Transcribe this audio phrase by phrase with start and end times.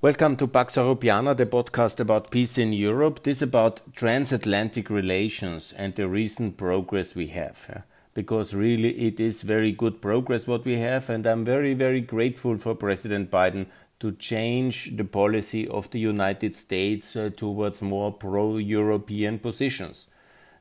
[0.00, 3.24] Welcome to Pax Europiana, the podcast about peace in Europe.
[3.24, 7.82] This is about transatlantic relations and the recent progress we have.
[8.14, 12.58] Because really it is very good progress what we have, and I'm very, very grateful
[12.58, 13.66] for President Biden
[13.98, 20.06] to change the policy of the United States uh, towards more pro European positions.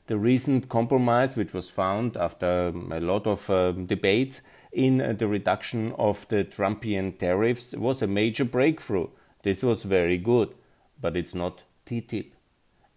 [0.08, 4.42] The recent compromise, which was found after um, a lot of uh, debates
[4.72, 9.10] in uh, the reduction of the Trumpian tariffs, was a major breakthrough
[9.48, 10.50] this was very good,
[11.00, 12.32] but it's not TTIP.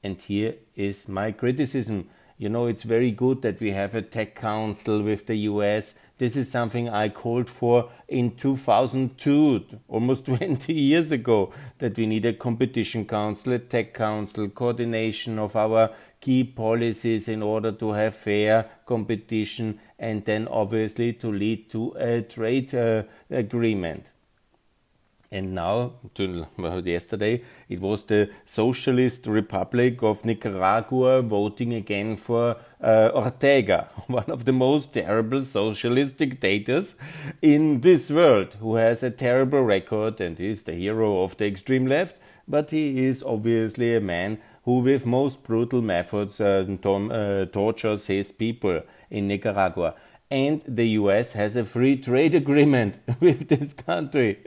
[0.02, 2.08] And here is my criticism.
[2.38, 5.94] You know, it's very good that we have a tech council with the US.
[6.18, 12.24] This is something I called for in 2002, almost 20 years ago, that we need
[12.24, 15.90] a competition council, a tech council, coordination of our
[16.20, 22.22] key policies in order to have fair competition and then obviously to lead to a
[22.22, 24.10] trade uh, agreement.
[25.32, 26.48] And now, to,
[26.84, 34.44] yesterday, it was the Socialist Republic of Nicaragua voting again for uh, Ortega, one of
[34.44, 36.96] the most terrible socialist dictators
[37.40, 41.86] in this world, who has a terrible record and is the hero of the extreme
[41.86, 42.16] left.
[42.48, 48.32] But he is obviously a man who, with most brutal methods, uh, uh, tortures his
[48.32, 49.94] people in Nicaragua
[50.30, 54.38] and the US has a free trade agreement with this country.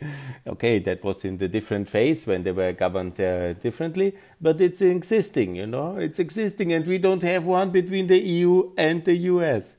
[0.48, 4.82] Okay, that was in the different phase when they were governed uh, differently, but it's
[4.82, 9.16] existing, you know, it's existing, and we don't have one between the EU and the
[9.16, 9.78] US.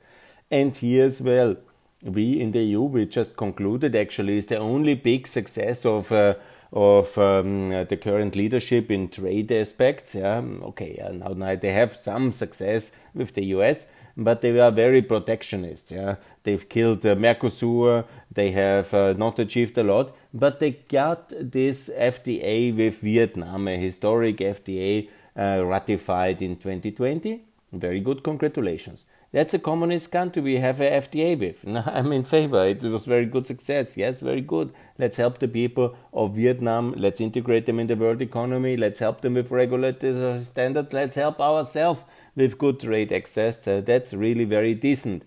[0.50, 1.56] And here as well,
[2.02, 6.12] we in the EU, we just concluded actually, is the only big success of.
[6.12, 6.34] Uh,
[6.76, 10.12] of um, the current leadership in trade aspects.
[10.16, 13.86] Yeah, okay, uh, now, now they have some success with the US,
[14.16, 15.90] but they were very protectionist.
[15.90, 18.04] Yeah, they've killed uh, Mercosur.
[18.30, 23.76] They have uh, not achieved a lot, but they got this FTA with Vietnam, a
[23.76, 27.42] historic FTA uh, ratified in 2020.
[27.72, 29.04] Very good, congratulations.
[29.34, 31.64] That's a communist country we have a FTA with.
[31.88, 32.64] I'm in favor.
[32.66, 33.96] It was very good success.
[33.96, 34.72] Yes, very good.
[34.96, 36.94] Let's help the people of Vietnam.
[36.96, 38.76] Let's integrate them in the world economy.
[38.76, 40.92] Let's help them with regulatory standards.
[40.92, 42.04] Let's help ourselves
[42.36, 43.66] with good trade access.
[43.66, 45.24] Uh, that's really very decent.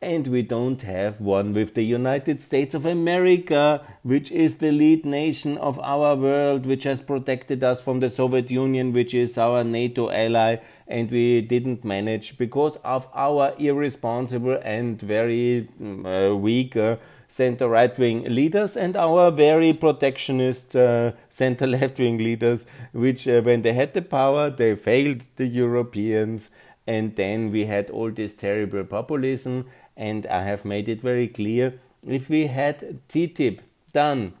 [0.00, 5.04] And we don't have one with the United States of America, which is the lead
[5.04, 9.64] nation of our world, which has protected us from the Soviet Union, which is our
[9.64, 10.58] NATO ally.
[10.86, 16.76] And we didn't manage because of our irresponsible and very mm, uh, weak.
[16.76, 16.96] Uh,
[17.30, 23.42] center right wing leaders and our very protectionist uh, center left wing leaders, which, uh,
[23.42, 26.50] when they had the power, they failed the Europeans.
[26.86, 29.66] And then we had all this terrible populism.
[29.98, 33.58] And I have made it very clear if we had TTIP
[33.92, 34.34] done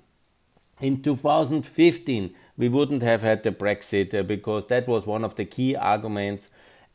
[0.80, 5.44] in 2015, we wouldn't have had the Brexit uh, because that was one of the
[5.44, 6.50] key arguments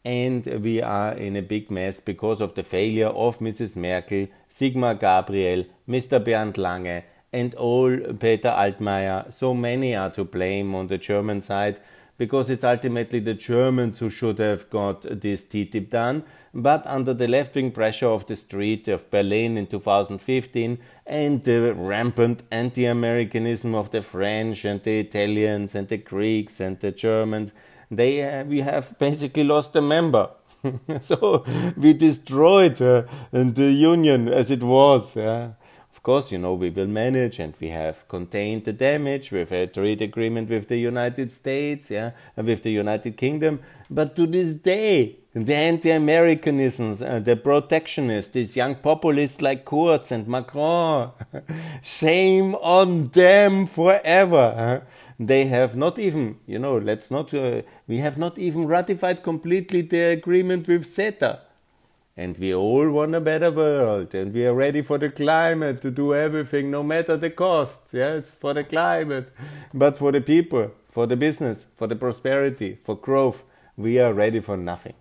[0.06, 3.75] and we are in a big mess because of the failure of Mrs.
[3.75, 6.23] Merkel, Sigmar Gabriel, Mr.
[6.23, 9.31] Bernd Lange, and all Peter Altmaier.
[9.31, 11.79] So many are to blame on the German side
[12.18, 16.24] because it's ultimately the Germans who should have got this TTIP done.
[16.53, 21.73] But under the left wing pressure of the street of Berlin in 2015 and the
[21.73, 27.53] rampant anti Americanism of the French and the Italians and the Greeks and the Germans,
[27.90, 30.29] they uh, we have basically lost a member.
[31.02, 31.44] so
[31.75, 35.18] we destroyed uh, the union as it was.
[36.03, 40.02] Course, you know, we will manage and we have contained the damage with a trade
[40.02, 43.62] agreement with the United States, yeah, with the United Kingdom.
[43.90, 50.28] But to this day, the anti-Americanisms, uh, the protectionists, these young populists like Kurz and
[50.28, 51.12] Macron,
[51.81, 54.84] shame on them forever
[55.20, 59.81] they have not even, you know, let's not, uh, we have not even ratified completely
[59.81, 61.40] the agreement with CETA.
[62.16, 65.90] And we all want a better world, and we are ready for the climate to
[65.90, 69.31] do everything, no matter the costs, yes, for the climate,
[69.73, 73.43] but for the people, for the business, for the prosperity, for growth,
[73.76, 74.93] we are ready for nothing.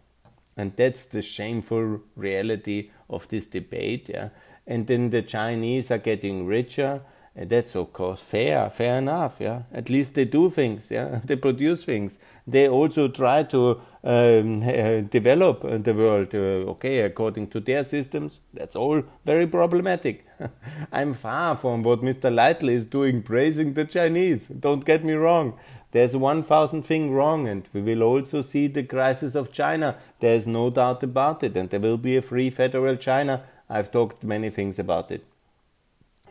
[0.57, 4.31] And that's the shameful reality of this debate, yeah.
[4.67, 7.03] And then the Chinese are getting richer,
[7.35, 9.37] and that's of course fair, fair enough.
[9.39, 10.91] Yeah, at least they do things.
[10.91, 12.19] Yeah, they produce things.
[12.47, 16.35] They also try to um, uh, develop the world.
[16.35, 20.27] Uh, okay, according to their systems, that's all very problematic.
[20.93, 22.35] I'm far from what Mr.
[22.35, 24.49] Lightly is doing, praising the Chinese.
[24.49, 25.59] Don't get me wrong.
[25.93, 29.97] There's one thousand thing wrong, and we will also see the crisis of China.
[30.21, 33.45] There's no doubt about it, and there will be a free federal China.
[33.71, 35.25] I've talked many things about it.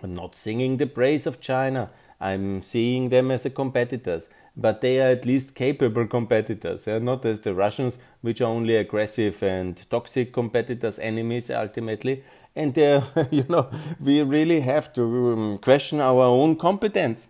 [0.03, 1.89] I'm not singing the praise of China.
[2.19, 6.99] I'm seeing them as a competitors, but they are at least capable competitors, yeah?
[6.99, 12.23] not as the Russians, which are only aggressive and toxic competitors, enemies ultimately.
[12.55, 13.01] And uh,
[13.31, 17.29] you know, we really have to um, question our own competence,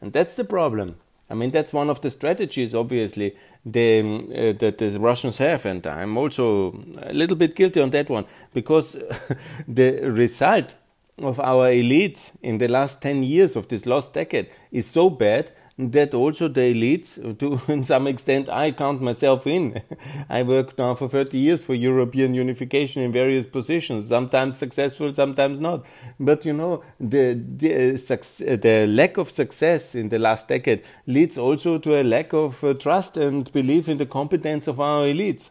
[0.00, 0.96] and that's the problem.
[1.30, 5.66] I mean, that's one of the strategies, obviously, the, um, uh, that the Russians have,
[5.66, 6.68] and I'm also
[7.02, 8.24] a little bit guilty on that one
[8.54, 8.92] because
[9.68, 10.76] the result
[11.20, 15.52] of our elites in the last 10 years of this last decade is so bad
[15.78, 19.80] that also the elites, to some extent, I count myself in.
[20.28, 25.60] I worked now for 30 years for European unification in various positions, sometimes successful, sometimes
[25.60, 25.86] not.
[26.18, 31.78] But you know, the, the, the lack of success in the last decade leads also
[31.78, 35.50] to a lack of uh, trust and belief in the competence of our elites.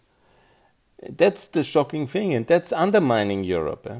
[1.10, 3.88] That's the shocking thing, and that's undermining Europe.
[3.90, 4.00] Eh?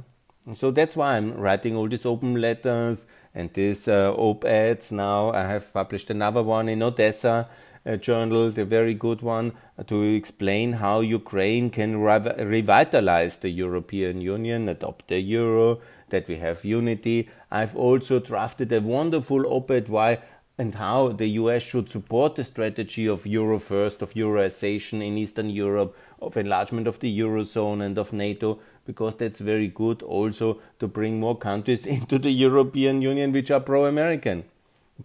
[0.54, 3.06] So that's why I'm writing all these open letters
[3.36, 5.32] and these uh, op-eds now.
[5.32, 7.50] I have published another one in Odessa
[7.86, 9.54] uh, journal, the very good one,
[9.88, 16.38] to explain how Ukraine can rev- revitalize the European Union, adopt the euro, that we
[16.38, 17.30] have unity.
[17.52, 20.20] I've also drafted a wonderful op-ed why
[20.58, 25.52] and how the US should support the strategy of Euro first, of Euroization in Eastern
[25.52, 30.88] Europe, of enlargement of the Eurozone and of NATO, because that's very good also to
[30.88, 34.44] bring more countries into the European Union which are pro American,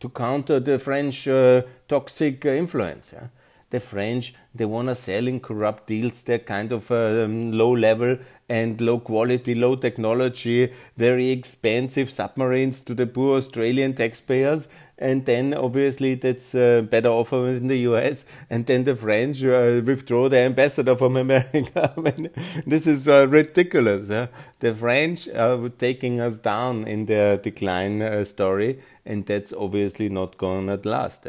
[0.00, 3.12] to counter the French uh, toxic uh, influence.
[3.12, 3.26] Yeah?
[3.69, 8.19] The French, they want to sell in corrupt deals, they're kind of um, low level
[8.49, 14.69] and low quality, low technology, very expensive submarines to the poor Australian taxpayers
[15.02, 19.82] and then obviously that's a better offer in the US, and then the French uh,
[19.84, 21.93] withdraw the ambassador from America.
[21.96, 22.31] I mean,
[22.66, 24.08] this is uh, ridiculous.
[24.08, 24.28] Huh?
[24.60, 30.38] The French are taking us down in their decline uh, story, and that's obviously not
[30.38, 31.26] going to last.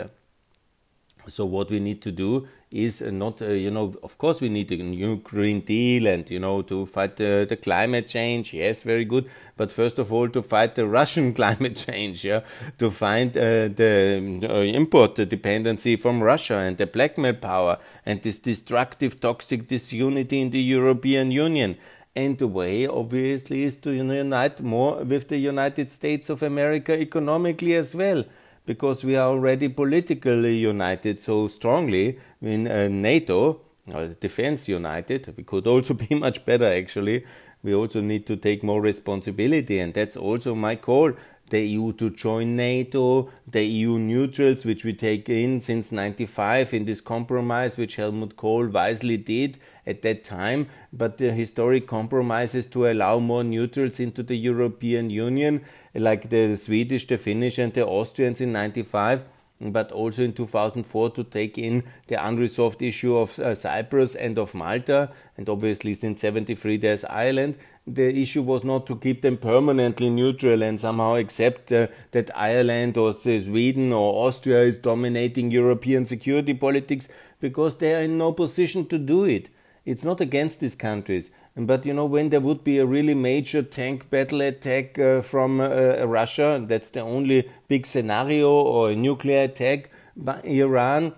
[1.28, 4.72] So what we need to do is not, uh, you know, of course we need
[4.72, 8.52] a new Green Deal and, you know, to fight the, the climate change.
[8.52, 9.30] Yes, very good.
[9.56, 12.42] But first of all, to fight the Russian climate change, yeah,
[12.80, 17.78] to find uh, the uh, import dependency from Russia and the blackmail power
[18.08, 21.78] and this destructive, toxic disunity in the European Union.
[22.16, 27.76] And the way, obviously, is to unite more with the United States of America economically
[27.76, 28.26] as well
[28.66, 33.62] because we are already politically united so strongly in uh, NATO,
[33.94, 35.34] or defense united.
[35.36, 37.26] We could also be much better actually.
[37.64, 41.14] We also need to take more responsibility, and that's also my call
[41.54, 46.86] the EU to join NATO, the EU neutrals, which we take in since 95 in
[46.86, 52.88] this compromise, which Helmut Kohl wisely did at that time, but the historic compromises to
[52.88, 55.64] allow more neutrals into the European Union,
[55.94, 59.24] like the Swedish, the Finnish, and the Austrians in 95
[59.72, 64.54] but also in 2004 to take in the unresolved issue of uh, Cyprus and of
[64.54, 67.58] Malta, and obviously since 73 there's Ireland.
[67.86, 72.98] The issue was not to keep them permanently neutral and somehow accept uh, that Ireland
[72.98, 77.10] or Sweden or Austria is dominating European security politics
[77.42, 79.50] because they are in no position to do it.
[79.86, 81.30] It's not against these countries.
[81.56, 85.60] But you know, when there would be a really major tank battle attack uh, from
[85.60, 91.14] uh, Russia, that's the only big scenario, or a nuclear attack by Iran,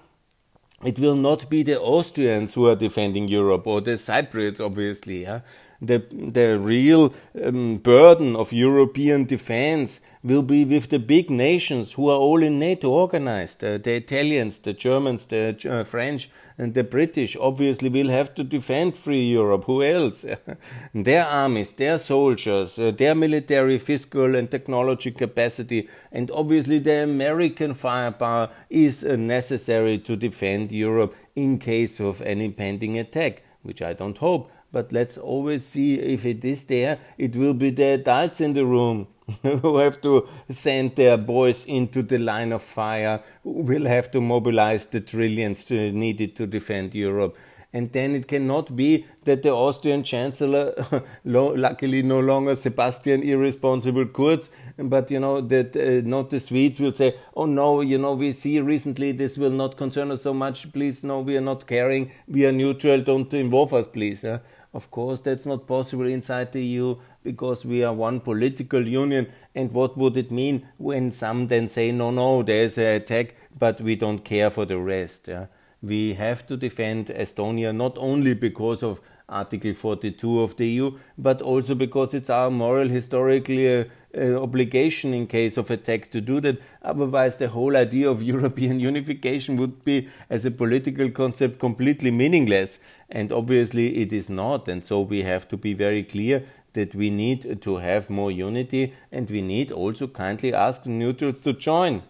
[0.83, 5.21] it will not be the Austrians who are defending Europe or the Cypriots, obviously.
[5.23, 5.41] Yeah?
[5.81, 7.13] The, the real
[7.43, 12.57] um, burden of European defense will be with the big nations who are all in
[12.57, 13.63] NATO organized.
[13.63, 18.43] Uh, the Italians, the Germans, the uh, French, and the British obviously will have to
[18.43, 19.65] defend free Europe.
[19.65, 20.25] Who else?
[20.93, 27.73] their armies, their soldiers, uh, their military, fiscal, and technology capacity, and obviously the American
[27.73, 33.93] firepower is uh, necessary to defend Europe in case of any pending attack, which I
[33.93, 36.99] don't hope but let's always see if it is there.
[37.17, 39.07] It will be the adults in the room
[39.41, 44.19] who have to send their boys into the line of fire, who will have to
[44.19, 47.37] mobilize the trillions needed to defend Europe.
[47.71, 50.73] And then it cannot be that the Austrian Chancellor,
[51.23, 56.93] luckily no longer Sebastian irresponsible Kurz, but you know that uh, not the Swedes will
[56.93, 60.71] say, "Oh no, you know we see recently this will not concern us so much.
[60.71, 62.11] Please, no, we are not caring.
[62.27, 63.01] We are neutral.
[63.01, 64.25] Don't involve us, please."
[64.75, 69.27] Of course, that's not possible inside the EU because we are one political union.
[69.55, 73.79] And what would it mean when some then say, no, no, there's an attack, but
[73.79, 75.29] we don't care for the rest?
[75.29, 75.45] Yeah?
[75.81, 81.41] We have to defend Estonia not only because of Article 42 of the EU, but
[81.41, 83.85] also because it's our moral, historically uh,
[84.17, 86.61] uh, obligation in case of attack to do that.
[86.81, 92.79] Otherwise, the whole idea of European unification would be, as a political concept, completely meaningless.
[93.09, 94.67] And obviously, it is not.
[94.67, 98.93] And so we have to be very clear that we need to have more unity
[99.11, 102.03] and we need also kindly ask neutrals to join.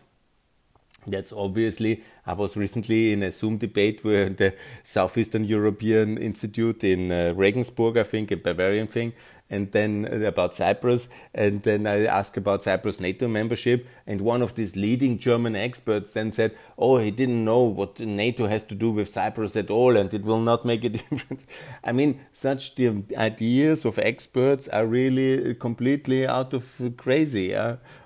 [1.08, 7.12] That's obviously, I was recently in a Zoom debate with the Southeastern European Institute in
[7.12, 9.14] uh, Regensburg, I think, a Bavarian thing,
[9.50, 14.42] and then uh, about Cyprus, and then I asked about Cyprus NATO membership, and one
[14.42, 18.76] of these leading German experts then said, "Oh, he didn't know what NATO has to
[18.76, 21.46] do with Cyprus at all, and it will not make a difference."
[21.84, 27.56] I mean, such the ideas of experts are really completely out of crazy.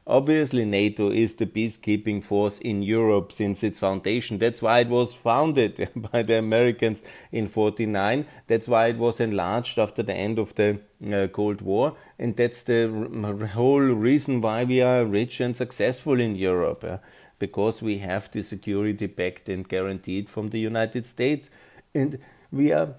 [0.09, 4.39] Obviously, NATO is the peacekeeping force in Europe since its foundation.
[4.39, 8.25] That's why it was founded by the Americans in 49.
[8.47, 10.79] That's why it was enlarged after the end of the
[11.13, 11.95] uh, Cold War.
[12.17, 16.83] And that's the whole reason why we are rich and successful in Europe.
[16.83, 16.97] Uh,
[17.37, 21.51] because we have the security backed and guaranteed from the United States.
[21.93, 22.17] And
[22.51, 22.95] we are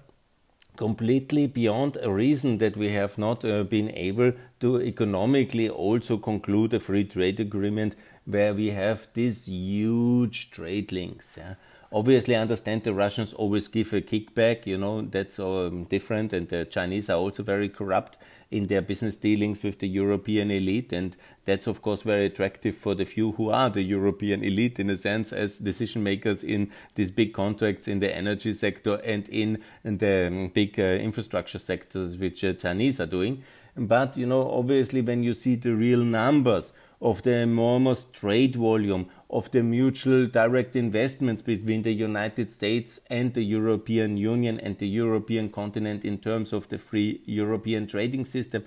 [0.77, 6.73] completely beyond a reason that we have not uh, been able to economically also conclude
[6.73, 11.37] a free trade agreement where we have these huge trade links.
[11.37, 11.55] Yeah?
[11.93, 16.47] Obviously, I understand the Russians always give a kickback, you know, that's um, different, and
[16.47, 18.17] the Chinese are also very corrupt
[18.49, 20.93] in their business dealings with the European elite.
[20.93, 24.89] And that's, of course, very attractive for the few who are the European elite, in
[24.89, 29.61] a sense, as decision makers in these big contracts in the energy sector and in,
[29.83, 33.43] in the um, big uh, infrastructure sectors, which uh, Chinese are doing.
[33.75, 36.71] But, you know, obviously, when you see the real numbers
[37.01, 43.33] of the enormous trade volume, of the mutual direct investments between the United States and
[43.33, 48.63] the European Union and the European continent in terms of the free European trading system.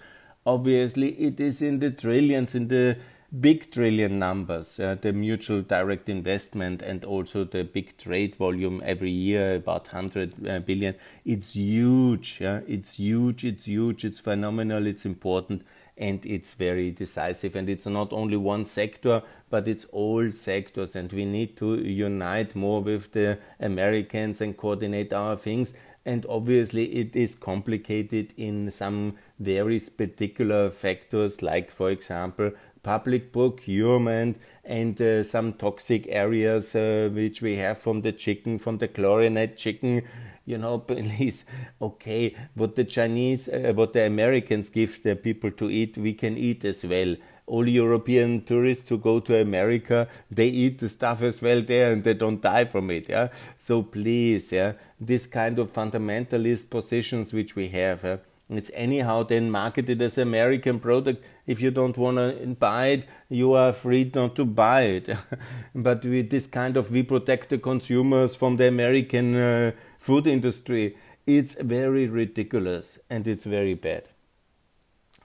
[0.46, 2.96] Obviously, it is in the trillions, in the
[3.40, 9.10] big trillion numbers, uh, the mutual direct investment and also the big trade volume every
[9.10, 10.92] year, about 100 uh.
[11.24, 12.38] It's huge.
[12.40, 12.60] Yeah?
[12.66, 13.44] It's huge.
[13.44, 14.04] It's huge.
[14.04, 14.86] It's phenomenal.
[14.86, 15.62] It's important
[15.96, 17.54] and it's very decisive.
[17.56, 20.96] And it's not only one sector, but it's all sectors.
[20.96, 25.74] And we need to unite more with the Americans and coordinate our things.
[26.06, 32.50] And obviously, it is complicated in some very particular factors, like, for example,
[32.82, 38.78] public procurement and uh, some toxic areas uh, which we have from the chicken, from
[38.78, 40.02] the chlorinated chicken
[40.44, 41.44] you know, please,
[41.80, 46.36] okay, what the Chinese, uh, what the Americans give their people to eat, we can
[46.36, 47.16] eat as well.
[47.46, 52.02] All European tourists who go to America, they eat the stuff as well there and
[52.02, 53.08] they don't die from it.
[53.08, 53.28] Yeah.
[53.58, 58.02] So please, yeah, this kind of fundamentalist positions which we have.
[58.02, 58.16] Yeah?
[58.50, 61.24] It's anyhow then marketed as American product.
[61.46, 65.08] If you don't want to buy it, you are free not to buy it.
[65.74, 69.72] but with this kind of we protect the consumers from the American uh,
[70.04, 70.94] food industry,
[71.26, 74.02] it's very ridiculous and it's very bad.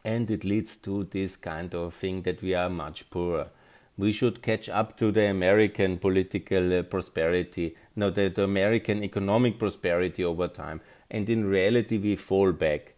[0.05, 3.48] And it leads to this kind of thing that we are much poorer.
[3.98, 9.59] We should catch up to the American political uh, prosperity, no, the, the American economic
[9.59, 10.79] prosperity over time.
[11.12, 12.93] And in reality, we fall back.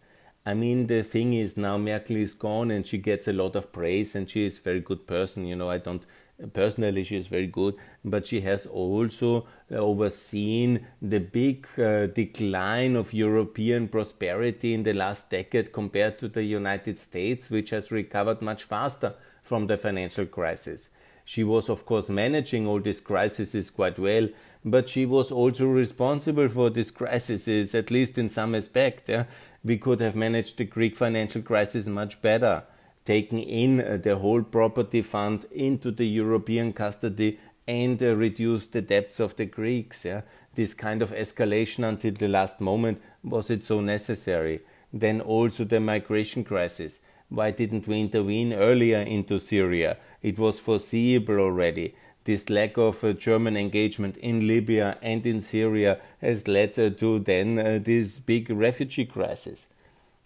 [0.46, 3.72] I mean, the thing is now Merkel is gone and she gets a lot of
[3.72, 5.48] praise and she is a very good person.
[5.48, 6.06] You know, I don't
[6.54, 12.96] personally she is very good but she has also uh, overseen the big uh, decline
[12.96, 18.42] of european prosperity in the last decade compared to the united states which has recovered
[18.42, 20.90] much faster from the financial crisis
[21.26, 24.28] she was of course managing all these crises quite well
[24.64, 29.26] but she was also responsible for these crises at least in some aspect yeah?
[29.64, 32.64] we could have managed the greek financial crisis much better
[33.12, 37.38] taken in uh, the whole property fund into the European custody
[37.68, 40.06] and uh, reduce the debts of the Greeks.
[40.06, 40.22] Yeah?
[40.56, 44.62] This kind of escalation until the last moment was it so necessary?
[44.94, 47.02] Then also the migration crisis.
[47.28, 49.98] Why didn't we intervene earlier into Syria?
[50.22, 51.96] It was foreseeable already.
[52.24, 57.20] This lack of uh, German engagement in Libya and in Syria has led uh, to
[57.20, 59.68] then uh, this big refugee crisis.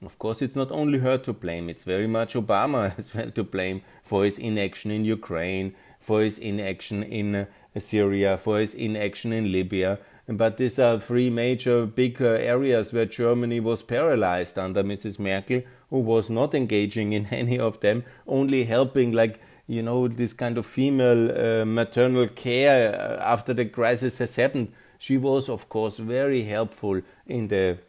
[0.05, 3.43] Of course, it's not only her to blame, it's very much Obama as well to
[3.43, 7.45] blame for his inaction in Ukraine, for his inaction in uh,
[7.79, 9.99] Syria, for his inaction in Libya.
[10.27, 15.19] But these are three major big uh, areas where Germany was paralyzed under Mrs.
[15.19, 20.33] Merkel, who was not engaging in any of them, only helping, like, you know, this
[20.33, 24.71] kind of female uh, maternal care uh, after the crisis has happened.
[24.99, 27.79] She was, of course, very helpful in the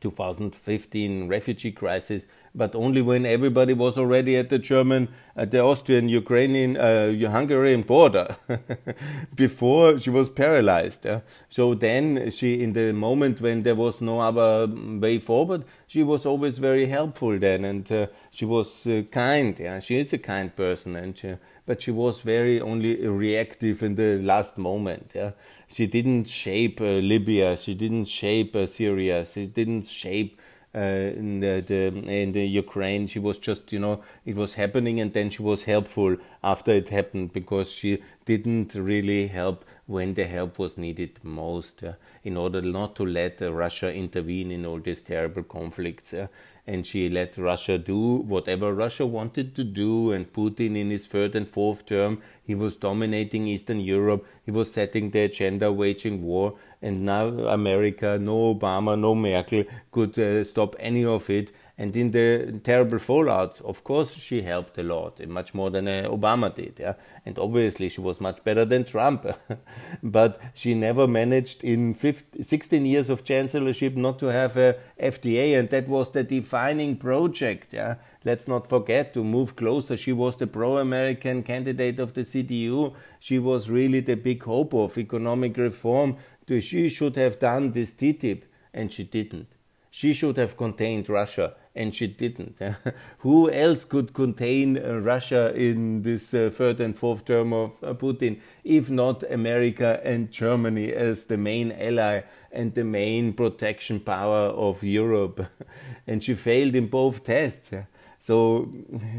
[0.00, 6.08] 2015 refugee crisis, but only when everybody was already at the German, at the Austrian,
[6.08, 8.36] Ukrainian, uh, Hungarian border.
[9.34, 11.04] Before she was paralyzed.
[11.04, 11.20] Yeah?
[11.48, 16.26] So then she, in the moment when there was no other way forward, she was
[16.26, 19.58] always very helpful then, and uh, she was uh, kind.
[19.58, 23.96] Yeah, she is a kind person, and she, but she was very only reactive in
[23.96, 25.12] the last moment.
[25.14, 25.32] Yeah,
[25.70, 30.40] she didn't shape uh, Libya, she didn't shape uh, Syria, she didn't shape
[30.74, 33.06] uh, in the, the, in the Ukraine.
[33.06, 36.88] She was just you know it was happening, and then she was helpful after it
[36.88, 38.02] happened because she
[38.36, 41.82] didn't really help when the help was needed most.
[41.82, 46.14] Uh, in order not to let uh, Russia intervene in all these terrible conflicts.
[46.14, 46.28] Uh,
[46.66, 47.98] and she let Russia do
[48.32, 50.12] whatever Russia wanted to do.
[50.12, 54.24] And Putin, in his third and fourth term, he was dominating Eastern Europe.
[54.44, 56.54] He was setting the agenda, waging war.
[56.80, 61.50] And now America, no Obama, no Merkel could uh, stop any of it.
[61.80, 66.10] And in the terrible fallout, of course, she helped a lot, much more than uh,
[66.10, 66.78] Obama did.
[66.78, 66.92] Yeah?
[67.24, 69.24] And obviously, she was much better than Trump.
[70.02, 75.58] but she never managed in 15, 16 years of chancellorship not to have a FTA,
[75.58, 77.72] and that was the defining project.
[77.72, 77.94] Yeah?
[78.26, 79.96] Let's not forget to move closer.
[79.96, 82.92] She was the pro American candidate of the CDU.
[83.20, 86.18] She was really the big hope of economic reform.
[86.46, 88.42] She should have done this TTIP,
[88.74, 89.48] and she didn't.
[89.90, 92.60] She should have contained Russia and she didn't.
[93.18, 97.94] Who else could contain uh, Russia in this uh, third and fourth term of uh,
[97.94, 104.48] Putin, if not America and Germany as the main ally and the main protection power
[104.48, 105.46] of Europe?
[106.06, 107.72] and she failed in both tests.
[108.18, 108.68] So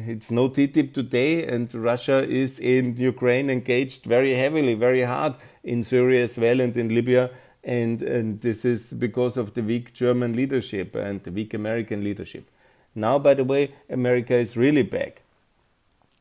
[0.06, 5.84] it's no TTIP today, and Russia is in Ukraine engaged very heavily, very hard in
[5.84, 7.32] Syria as well and in Libya
[7.64, 12.50] and, and this is because of the weak German leadership and the weak American leadership.
[12.96, 15.22] Now, by the way, America is really back.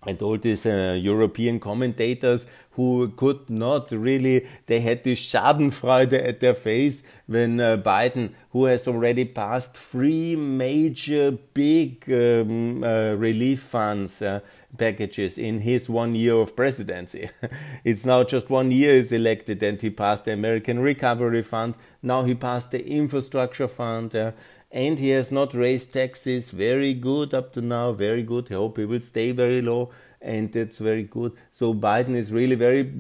[0.07, 6.41] And all these uh, European commentators who could not really, they had this Schadenfreude at
[6.41, 13.61] their face when uh, Biden, who has already passed three major big um, uh, relief
[13.61, 14.41] funds, uh,
[14.79, 17.31] packages in his one year of presidency.
[17.85, 21.75] it's now just one year he's elected and he passed the American Recovery Fund.
[22.03, 24.15] Now he passed the Infrastructure Fund.
[24.15, 24.33] Uh,
[24.73, 26.51] and he has not raised taxes.
[26.51, 27.93] Very good up to now.
[27.93, 28.51] Very good.
[28.53, 29.91] I hope he will stay very low.
[30.23, 31.33] And that's very good.
[31.51, 32.93] So Biden is really very,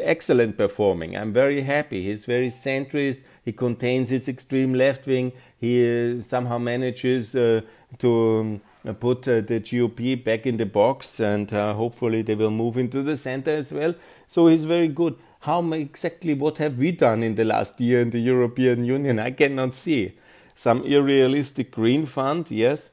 [0.00, 1.16] excellent performing.
[1.16, 2.04] I'm very happy.
[2.04, 3.20] He's very centrist.
[3.44, 5.32] He contains his extreme left wing.
[5.56, 7.62] He uh, somehow manages uh,
[7.98, 12.50] to um, put uh, the GOP back in the box, and uh, hopefully they will
[12.50, 13.94] move into the center as well.
[14.28, 15.16] So he's very good.
[15.40, 19.18] How exactly what have we done in the last year in the European Union?
[19.18, 20.16] I cannot see.
[20.54, 22.90] Some unrealistic green fund, yes.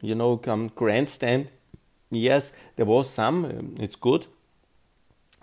[0.00, 1.48] You know, come grandstand,
[2.10, 2.52] yes.
[2.76, 3.44] There was some.
[3.44, 4.26] Um, it's good.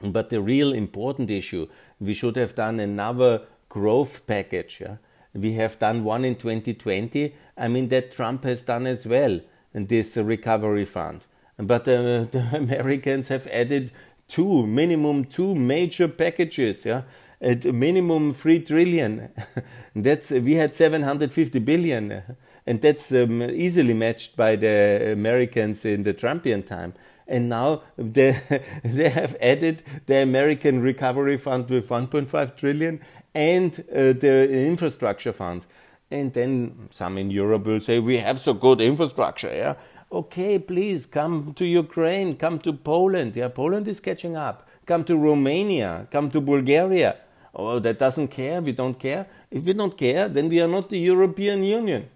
[0.02, 1.68] But the real important issue,
[2.00, 4.82] we should have done another growth package.
[4.82, 4.98] Yeah?
[5.34, 7.36] We have done one in 2020.
[7.58, 9.40] I mean, that Trump has done as well
[9.74, 11.26] this recovery fund.
[11.58, 13.92] But uh, the Americans have added
[14.28, 17.04] two, minimum two major packages, yeah,
[17.42, 19.30] at minimum three trillion.
[19.96, 22.24] that's we had 750 billion,
[22.66, 26.94] and that's um, easily matched by the Americans in the Trumpian time.
[27.28, 28.40] And now they,
[28.84, 33.00] they have added the American Recovery Fund with 1.5 trillion
[33.34, 35.66] and uh, the infrastructure fund.
[36.14, 39.74] And then some in Europe will say, We have so good infrastructure, yeah.
[40.12, 43.36] Okay, please come to Ukraine, come to Poland.
[43.36, 44.70] Yeah, Poland is catching up.
[44.86, 47.16] Come to Romania, come to Bulgaria.
[47.56, 49.26] Oh, that doesn't care, we don't care.
[49.50, 52.08] If we don't care, then we are not the European Union.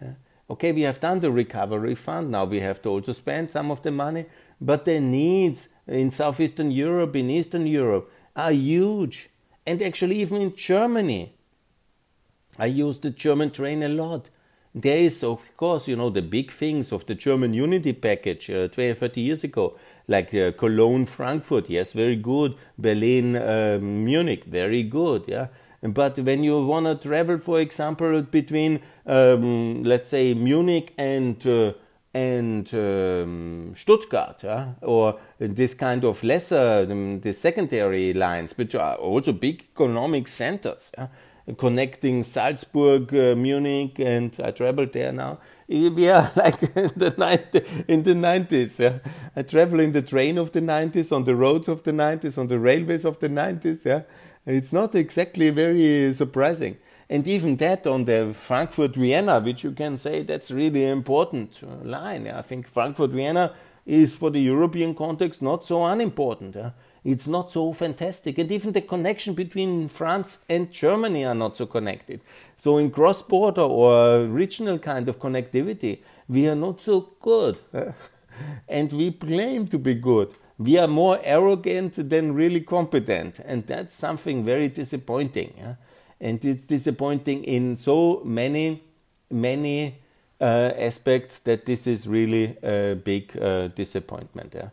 [0.00, 0.14] Yeah.
[0.48, 3.82] Okay, we have done the recovery fund, now we have to also spend some of
[3.82, 4.24] the money,
[4.62, 9.28] but the needs in Southeastern Europe, in Eastern Europe, are huge.
[9.66, 11.35] And actually, even in Germany,
[12.58, 14.30] I use the German train a lot.
[14.74, 18.68] There is, of course, you know, the big things of the German unity package uh,
[18.68, 22.56] 20, 30 years ago, like uh, Cologne, Frankfurt, yes, very good.
[22.76, 25.48] Berlin, uh, Munich, very good, yeah.
[25.82, 31.72] But when you want to travel, for example, between, um, let's say, Munich and uh,
[32.16, 34.72] and um, Stuttgart, yeah?
[34.80, 40.90] or this kind of lesser, um, the secondary lines, which are also big economic centers.
[40.96, 41.08] Yeah?
[41.54, 45.38] Connecting Salzburg, uh, Munich, and I traveled there now.
[45.68, 48.78] We are like in the, 90, in the 90s.
[48.78, 48.98] Yeah?
[49.34, 52.48] I travel in the train of the 90s, on the roads of the 90s, on
[52.48, 53.84] the railways of the 90s.
[53.84, 54.02] Yeah?
[54.44, 56.78] It's not exactly very surprising.
[57.08, 61.84] And even that on the Frankfurt Vienna, which you can say that's really important uh,
[61.84, 62.26] line.
[62.26, 63.54] I think Frankfurt Vienna
[63.84, 66.56] is for the European context not so unimportant.
[67.06, 68.36] It's not so fantastic.
[68.38, 72.20] And even the connection between France and Germany are not so connected.
[72.56, 77.58] So in cross border or regional kind of connectivity, we are not so good.
[78.68, 80.34] and we claim to be good.
[80.58, 83.38] We are more arrogant than really competent.
[83.38, 85.76] And that's something very disappointing.
[86.20, 88.82] And it's disappointing in so many,
[89.30, 90.00] many
[90.40, 94.54] uh, aspects that this is really a big uh, disappointment.
[94.56, 94.70] Yeah?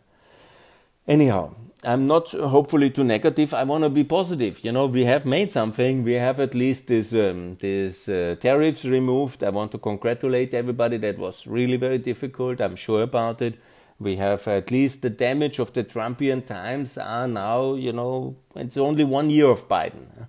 [1.06, 3.52] Anyhow, I'm not hopefully too negative.
[3.52, 4.64] I want to be positive.
[4.64, 6.02] You know, we have made something.
[6.02, 9.44] We have at least this um, this uh, tariffs removed.
[9.44, 10.96] I want to congratulate everybody.
[10.98, 12.60] That was really very difficult.
[12.60, 13.58] I'm sure about it.
[13.98, 17.74] We have at least the damage of the Trumpian times are now.
[17.74, 20.28] You know, it's only one year of Biden.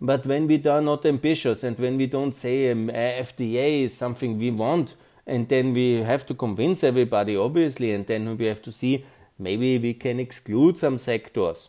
[0.00, 4.38] But when we are not ambitious and when we don't say um, FTA is something
[4.38, 8.72] we want, and then we have to convince everybody, obviously, and then we have to
[8.72, 9.04] see
[9.42, 11.68] maybe we can exclude some sectors.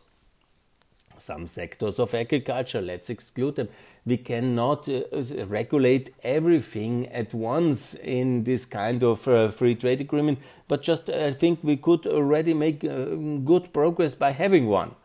[1.20, 3.70] Some sectors of agriculture, let's exclude them.
[4.06, 5.02] We cannot uh,
[5.46, 11.32] regulate everything at once in this kind of uh, free trade agreement, but just I
[11.32, 13.06] think we could already make uh,
[13.46, 14.96] good progress by having one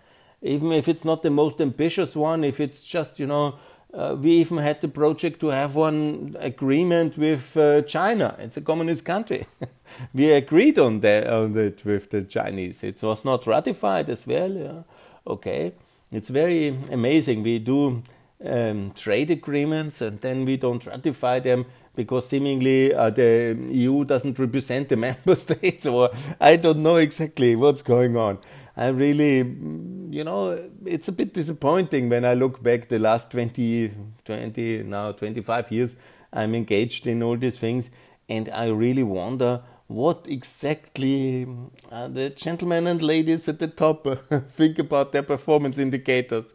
[0.43, 3.57] even if it's not the most ambitious one, if it's just, you know,
[3.95, 8.37] uh, we even had the project to have one agreement with uh, China.
[8.39, 9.47] It's a communist country.
[10.15, 12.83] we agreed on that, on that with the Chinese.
[12.85, 14.53] It was not ratified as well.
[14.53, 14.83] Yeah.
[15.27, 15.73] Okay.
[16.13, 17.43] It's very amazing.
[17.43, 18.03] We do
[18.45, 21.67] um, trade agreements and then we don't ratify them
[21.99, 27.57] because seemingly uh, the EU doesn't represent the member states, or I don't know exactly
[27.57, 28.39] what's going on.
[28.79, 33.93] I really, you know, it's a bit disappointing when I look back the last 20,
[34.25, 35.97] 20, now 25 years
[36.33, 37.91] I'm engaged in all these things,
[38.29, 41.49] and I really wonder what exactly
[41.91, 44.07] uh, the gentlemen and ladies at the top
[44.51, 46.55] think about their performance indicators.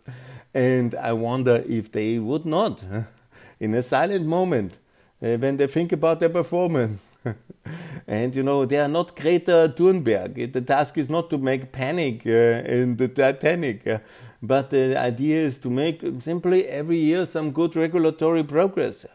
[0.53, 2.85] And I wonder if they would not,
[3.59, 4.77] in a silent moment,
[5.23, 7.09] when they think about their performance.
[8.07, 10.51] and you know, they are not Greta Thunberg.
[10.51, 13.87] The task is not to make panic uh, in the Titanic.
[13.87, 13.99] Uh,
[14.41, 19.05] but the idea is to make simply every year some good regulatory progress.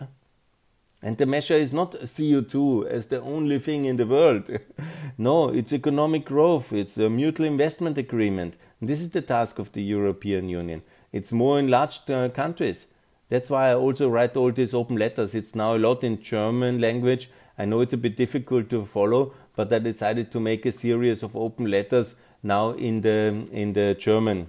[1.03, 4.51] And the measure is not CO2 as the only thing in the world.
[5.19, 8.57] no, it's economic growth, it's a mutual investment agreement.
[8.81, 10.83] This is the task of the European Union.
[11.13, 12.87] It's more enlarged uh, countries.
[13.29, 15.35] That's why I also write all these open letters.
[15.35, 17.31] It's now a lot in German language.
[17.59, 21.23] I know it's a bit difficult to follow, but I decided to make a series
[21.23, 24.49] of open letters now in the in the German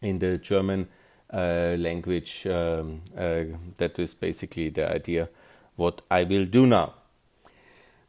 [0.00, 0.88] in the German
[1.32, 2.46] uh, language.
[2.46, 3.44] Um, uh,
[3.78, 5.28] that is basically the idea.
[5.76, 6.94] What I will do now.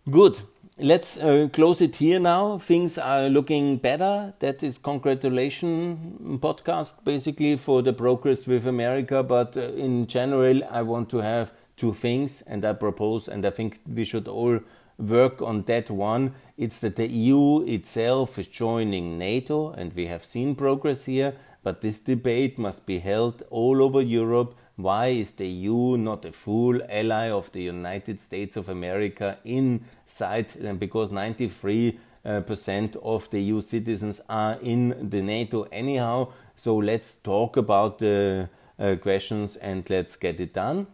[0.09, 0.41] Good
[0.77, 2.57] let's uh, close it here now.
[2.57, 4.33] Things are looking better.
[4.39, 9.23] That is congratulation podcast basically for the progress with America.
[9.23, 13.49] But uh, in general, I want to have two things, and I propose, and I
[13.49, 14.59] think we should all
[14.97, 16.35] work on that one.
[16.57, 21.35] It's that the EU itself is joining NATO, and we have seen progress here.
[21.63, 26.31] But this debate must be held all over Europe why is the EU not a
[26.31, 30.79] full ally of the United States of America inside?
[30.79, 36.29] Because 93 uh, percent of the EU citizens are in the NATO anyhow.
[36.55, 40.87] So let's talk about the uh, questions and let's get it done.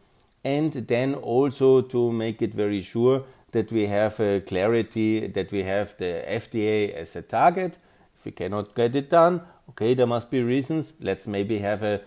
[0.43, 5.63] And then also to make it very sure that we have a clarity that we
[5.63, 7.77] have the FTA as a target.
[8.17, 10.93] If we cannot get it done, okay, there must be reasons.
[10.99, 12.01] Let's maybe have a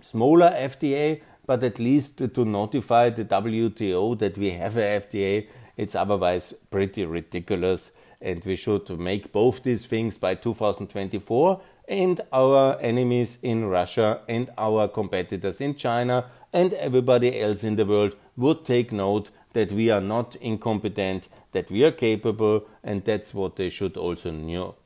[0.00, 5.94] smaller FTA, but at least to notify the WTO that we have a FTA, It's
[5.94, 11.60] otherwise pretty ridiculous, and we should make both these things by 2024.
[11.88, 17.84] And our enemies in Russia and our competitors in China and everybody else in the
[17.84, 23.34] world would take note that we are not incompetent, that we are capable, and that's
[23.34, 24.76] what they should also know.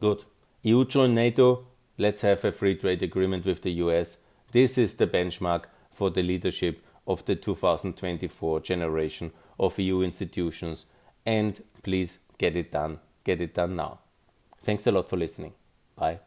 [0.00, 0.24] Good.
[0.62, 1.66] EU join NATO,
[1.98, 4.18] Let's have a free trade agreement with the US.
[4.52, 10.86] This is the benchmark for the leadership of the 2024 generation of EU institutions.
[11.26, 13.00] And please get it done.
[13.24, 14.00] Get it done now.
[14.62, 15.54] Thanks a lot for listening.
[15.96, 16.20] Bye.